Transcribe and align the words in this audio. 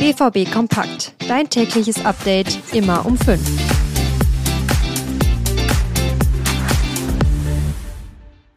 BVB 0.00 0.50
Kompakt. 0.50 1.14
Dein 1.28 1.50
tägliches 1.50 2.02
Update 2.06 2.72
immer 2.72 3.04
um 3.04 3.18
5. 3.18 3.38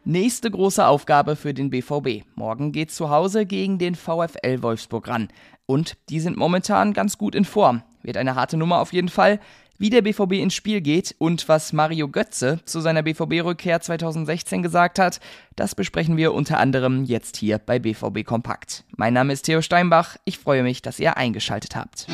Nächste 0.06 0.50
große 0.50 0.86
Aufgabe 0.86 1.36
für 1.36 1.52
den 1.52 1.68
BVB. 1.68 2.24
Morgen 2.34 2.72
geht's 2.72 2.94
zu 2.94 3.10
Hause 3.10 3.44
gegen 3.44 3.78
den 3.78 3.94
VfL 3.94 4.62
Wolfsburg 4.62 5.06
ran. 5.06 5.28
Und 5.66 5.98
die 6.08 6.20
sind 6.20 6.38
momentan 6.38 6.94
ganz 6.94 7.18
gut 7.18 7.34
in 7.34 7.44
Form. 7.44 7.82
Wird 8.02 8.16
eine 8.16 8.36
harte 8.36 8.56
Nummer 8.56 8.80
auf 8.80 8.94
jeden 8.94 9.10
Fall. 9.10 9.38
Wie 9.76 9.90
der 9.90 10.02
BVB 10.02 10.34
ins 10.34 10.54
Spiel 10.54 10.80
geht 10.80 11.16
und 11.18 11.48
was 11.48 11.72
Mario 11.72 12.08
Götze 12.08 12.60
zu 12.64 12.80
seiner 12.80 13.02
BVB-Rückkehr 13.02 13.80
2016 13.80 14.62
gesagt 14.62 15.00
hat, 15.00 15.18
das 15.56 15.74
besprechen 15.74 16.16
wir 16.16 16.32
unter 16.32 16.58
anderem 16.58 17.02
jetzt 17.02 17.36
hier 17.36 17.58
bei 17.58 17.80
BVB 17.80 18.24
Kompakt. 18.24 18.84
Mein 18.96 19.14
Name 19.14 19.32
ist 19.32 19.42
Theo 19.42 19.62
Steinbach. 19.62 20.16
Ich 20.24 20.38
freue 20.38 20.62
mich, 20.62 20.80
dass 20.80 21.00
ihr 21.00 21.16
eingeschaltet 21.16 21.74
habt. 21.74 22.06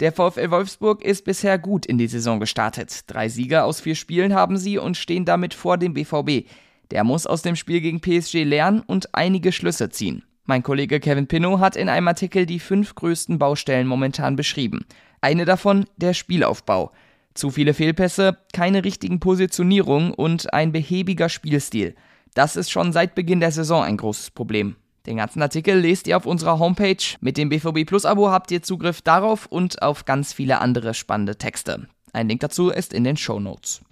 Der 0.00 0.12
VfL 0.12 0.50
Wolfsburg 0.50 1.04
ist 1.04 1.24
bisher 1.24 1.56
gut 1.56 1.86
in 1.86 1.96
die 1.96 2.08
Saison 2.08 2.40
gestartet. 2.40 3.02
Drei 3.06 3.28
Sieger 3.28 3.66
aus 3.66 3.80
vier 3.80 3.94
Spielen 3.94 4.34
haben 4.34 4.56
sie 4.56 4.78
und 4.78 4.96
stehen 4.96 5.24
damit 5.24 5.54
vor 5.54 5.78
dem 5.78 5.94
BVB. 5.94 6.48
Der 6.90 7.04
muss 7.04 7.24
aus 7.24 7.42
dem 7.42 7.54
Spiel 7.54 7.80
gegen 7.80 8.00
PSG 8.00 8.42
lernen 8.42 8.80
und 8.80 9.14
einige 9.14 9.52
Schlüsse 9.52 9.90
ziehen. 9.90 10.24
Mein 10.50 10.64
Kollege 10.64 10.98
Kevin 10.98 11.28
Pinnow 11.28 11.60
hat 11.60 11.76
in 11.76 11.88
einem 11.88 12.08
Artikel 12.08 12.44
die 12.44 12.58
fünf 12.58 12.96
größten 12.96 13.38
Baustellen 13.38 13.86
momentan 13.86 14.34
beschrieben. 14.34 14.84
Eine 15.20 15.44
davon 15.44 15.84
der 15.96 16.12
Spielaufbau. 16.12 16.90
Zu 17.34 17.50
viele 17.50 17.72
Fehlpässe, 17.72 18.36
keine 18.52 18.82
richtigen 18.82 19.20
Positionierungen 19.20 20.12
und 20.12 20.52
ein 20.52 20.72
behäbiger 20.72 21.28
Spielstil. 21.28 21.94
Das 22.34 22.56
ist 22.56 22.68
schon 22.68 22.92
seit 22.92 23.14
Beginn 23.14 23.38
der 23.38 23.52
Saison 23.52 23.84
ein 23.84 23.96
großes 23.96 24.32
Problem. 24.32 24.74
Den 25.06 25.18
ganzen 25.18 25.40
Artikel 25.40 25.78
lest 25.78 26.08
ihr 26.08 26.16
auf 26.16 26.26
unserer 26.26 26.58
Homepage. 26.58 26.96
Mit 27.20 27.36
dem 27.36 27.48
BVB 27.48 27.86
Plus 27.86 28.04
Abo 28.04 28.32
habt 28.32 28.50
ihr 28.50 28.60
Zugriff 28.60 29.02
darauf 29.02 29.46
und 29.46 29.82
auf 29.82 30.04
ganz 30.04 30.32
viele 30.32 30.60
andere 30.60 30.94
spannende 30.94 31.36
Texte. 31.36 31.86
Ein 32.12 32.28
Link 32.28 32.40
dazu 32.40 32.70
ist 32.70 32.92
in 32.92 33.04
den 33.04 33.16
Show 33.16 33.38
Notes. 33.38 33.82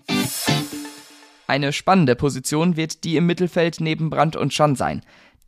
Eine 1.46 1.72
spannende 1.72 2.14
Position 2.14 2.76
wird 2.76 3.04
die 3.04 3.16
im 3.16 3.24
Mittelfeld 3.24 3.80
neben 3.80 4.10
Brandt 4.10 4.36
und 4.36 4.52
Schan 4.52 4.76
sein. 4.76 5.00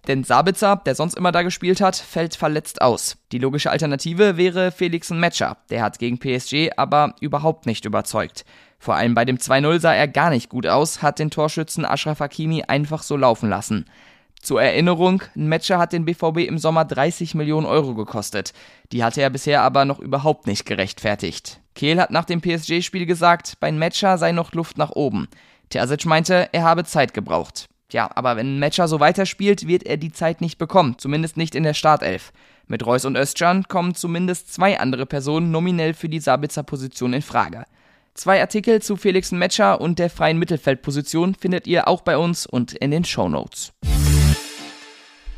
Denn 0.09 0.25
Sabitzer, 0.25 0.81
der 0.85 0.95
sonst 0.95 1.15
immer 1.15 1.33
da 1.33 1.43
gespielt 1.43 1.81
hat, 1.81 1.97
fällt 1.97 2.35
verletzt 2.35 2.81
aus. 2.81 3.19
Die 3.33 3.39
logische 3.39 3.71
Alternative 3.71 4.37
wäre 4.37 4.73
Felix 4.73 5.11
Matcher. 5.11 5.59
Der 5.69 5.83
hat 5.83 5.99
gegen 5.99 6.19
PSG 6.19 6.71
aber 6.77 7.15
überhaupt 7.21 7.67
nicht 7.67 7.85
überzeugt. 7.85 8.45
Vor 8.79 8.95
allem 8.95 9.15
bei 9.15 9.27
dem 9.27 9.37
2-0 9.37 9.79
sah 9.79 9.95
er 9.95 10.09
gar 10.09 10.31
nicht 10.31 10.49
gut 10.49 10.67
aus, 10.67 11.03
hat 11.03 11.19
den 11.19 11.31
Torschützen 11.31 11.85
Ashraf 11.85 12.21
Hakimi 12.21 12.63
einfach 12.63 13.03
so 13.03 13.17
laufen 13.17 13.51
lassen. 13.51 13.85
Zur 14.41 14.63
Erinnerung, 14.63 15.23
ein 15.37 15.49
Matcher 15.49 15.79
hat 15.79 15.93
den 15.93 16.07
BVB 16.07 16.39
im 16.49 16.57
Sommer 16.57 16.87
30 16.87 17.35
Millionen 17.35 17.67
Euro 17.67 17.95
gekostet. 17.95 18.55
Die 18.91 19.05
hatte 19.05 19.21
er 19.21 19.29
bisher 19.29 19.61
aber 19.61 19.85
noch 19.85 19.99
überhaupt 19.99 20.47
nicht 20.47 20.65
gerechtfertigt. 20.65 21.61
Kehl 21.75 22.01
hat 22.01 22.11
nach 22.11 22.25
dem 22.25 22.41
PSG-Spiel 22.41 23.05
gesagt, 23.05 23.59
bei 23.61 23.71
Matcher 23.71 24.17
sei 24.17 24.33
noch 24.33 24.53
Luft 24.53 24.79
nach 24.79 24.93
oben. 24.93 25.29
Terzic 25.69 26.07
meinte, 26.07 26.49
er 26.53 26.63
habe 26.63 26.85
Zeit 26.85 27.13
gebraucht. 27.13 27.70
Ja, 27.93 28.11
aber 28.15 28.37
wenn 28.37 28.59
Matcher 28.59 28.89
so 28.89 29.01
weiterspielt, 29.01 29.67
wird 29.67 29.85
er 29.85 29.97
die 29.97 30.13
Zeit 30.13 30.41
nicht 30.41 30.59
bekommen, 30.59 30.97
zumindest 30.99 31.37
nicht 31.37 31.55
in 31.55 31.63
der 31.63 31.75
Startelf. 31.75 32.33
Mit 32.67 32.87
Reus 32.87 33.05
und 33.05 33.17
Özcan 33.17 33.65
kommen 33.65 33.95
zumindest 33.95 34.53
zwei 34.53 34.79
andere 34.79 35.07
Personen 35.07 35.51
nominell 35.51 35.93
für 35.95 36.09
die 36.09 36.21
Sabitzer 36.21 36.63
Position 36.63 37.13
in 37.13 37.23
Frage. 37.23 37.65
Zwei 38.15 38.41
Artikel 38.41 38.83
zu 38.83 38.97
Felix 38.97 39.33
Metscher 39.33 39.81
und 39.81 39.99
der 39.99 40.11
freien 40.11 40.39
Mittelfeldposition 40.39 41.35
findet 41.35 41.67
ihr 41.67 41.89
auch 41.89 42.03
bei 42.03 42.17
uns 42.17 42.47
und 42.47 42.73
in 42.73 42.91
den 42.91 43.05
Show 43.05 43.29
Notes. 43.29 43.73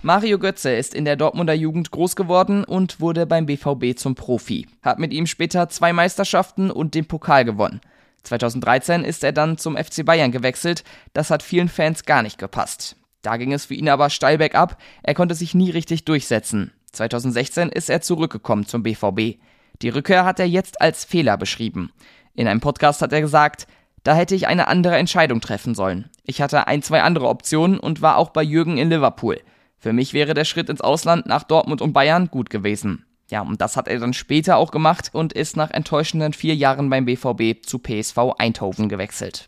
Mario 0.04 0.38
Götze 0.40 0.74
ist 0.74 0.94
in 0.94 1.04
der 1.04 1.14
Dortmunder 1.14 1.54
Jugend 1.54 1.92
groß 1.92 2.16
geworden 2.16 2.64
und 2.64 3.00
wurde 3.00 3.24
beim 3.24 3.46
BVB 3.46 3.96
zum 3.96 4.16
Profi. 4.16 4.66
Hat 4.82 4.98
mit 4.98 5.12
ihm 5.12 5.26
später 5.26 5.68
zwei 5.68 5.92
Meisterschaften 5.92 6.72
und 6.72 6.96
den 6.96 7.06
Pokal 7.06 7.44
gewonnen. 7.44 7.80
2013 8.24 9.04
ist 9.04 9.24
er 9.24 9.32
dann 9.32 9.58
zum 9.58 9.76
FC 9.76 10.04
Bayern 10.04 10.32
gewechselt. 10.32 10.84
Das 11.12 11.30
hat 11.30 11.42
vielen 11.42 11.68
Fans 11.68 12.04
gar 12.04 12.22
nicht 12.22 12.38
gepasst. 12.38 12.96
Da 13.22 13.36
ging 13.36 13.52
es 13.52 13.66
für 13.66 13.74
ihn 13.74 13.88
aber 13.88 14.10
steil 14.10 14.38
bergab. 14.38 14.80
Er 15.02 15.14
konnte 15.14 15.34
sich 15.34 15.54
nie 15.54 15.70
richtig 15.70 16.04
durchsetzen. 16.04 16.72
2016 16.92 17.68
ist 17.68 17.88
er 17.88 18.00
zurückgekommen 18.00 18.66
zum 18.66 18.82
BVB. 18.82 19.38
Die 19.80 19.88
Rückkehr 19.88 20.24
hat 20.24 20.38
er 20.38 20.46
jetzt 20.46 20.80
als 20.80 21.04
Fehler 21.04 21.36
beschrieben. 21.36 21.90
In 22.34 22.46
einem 22.46 22.60
Podcast 22.60 23.02
hat 23.02 23.12
er 23.12 23.20
gesagt, 23.20 23.66
da 24.02 24.14
hätte 24.14 24.34
ich 24.34 24.48
eine 24.48 24.68
andere 24.68 24.96
Entscheidung 24.96 25.40
treffen 25.40 25.74
sollen. 25.74 26.10
Ich 26.24 26.42
hatte 26.42 26.66
ein, 26.66 26.82
zwei 26.82 27.02
andere 27.02 27.28
Optionen 27.28 27.78
und 27.78 28.02
war 28.02 28.16
auch 28.16 28.30
bei 28.30 28.42
Jürgen 28.42 28.78
in 28.78 28.90
Liverpool. 28.90 29.40
Für 29.78 29.92
mich 29.92 30.12
wäre 30.12 30.34
der 30.34 30.44
Schritt 30.44 30.68
ins 30.68 30.80
Ausland 30.80 31.26
nach 31.26 31.44
Dortmund 31.44 31.80
und 31.80 31.92
Bayern 31.92 32.28
gut 32.28 32.50
gewesen. 32.50 33.04
Ja, 33.32 33.40
und 33.40 33.62
das 33.62 33.78
hat 33.78 33.88
er 33.88 33.98
dann 33.98 34.12
später 34.12 34.58
auch 34.58 34.70
gemacht 34.70 35.08
und 35.14 35.32
ist 35.32 35.56
nach 35.56 35.70
enttäuschenden 35.70 36.34
vier 36.34 36.54
Jahren 36.54 36.90
beim 36.90 37.06
BVB 37.06 37.64
zu 37.64 37.78
PSV 37.78 38.18
Eindhoven 38.36 38.90
gewechselt. 38.90 39.46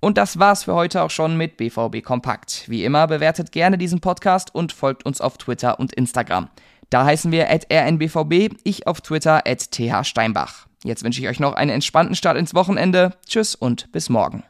Und 0.00 0.16
das 0.16 0.38
war's 0.38 0.64
für 0.64 0.74
heute 0.74 1.02
auch 1.02 1.10
schon 1.10 1.36
mit 1.36 1.58
BVB 1.58 2.02
Kompakt. 2.02 2.64
Wie 2.66 2.82
immer 2.82 3.06
bewertet 3.08 3.52
gerne 3.52 3.76
diesen 3.76 4.00
Podcast 4.00 4.54
und 4.54 4.72
folgt 4.72 5.04
uns 5.04 5.20
auf 5.20 5.36
Twitter 5.36 5.78
und 5.78 5.92
Instagram. 5.92 6.48
Da 6.88 7.04
heißen 7.04 7.30
wir 7.30 7.50
at 7.50 7.66
rnbvb, 7.70 8.56
ich 8.64 8.86
auf 8.86 9.02
Twitter 9.02 9.42
at 9.46 9.70
thsteinbach. 9.70 10.66
Jetzt 10.84 11.04
wünsche 11.04 11.20
ich 11.20 11.28
euch 11.28 11.40
noch 11.40 11.52
einen 11.52 11.72
entspannten 11.72 12.16
Start 12.16 12.38
ins 12.38 12.54
Wochenende. 12.54 13.12
Tschüss 13.26 13.54
und 13.54 13.92
bis 13.92 14.08
morgen. 14.08 14.44